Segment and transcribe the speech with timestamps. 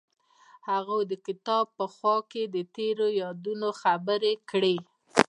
[0.69, 2.43] هغوی د کتاب په خوا کې
[2.75, 4.75] تیرو یادونو خبرې کړې.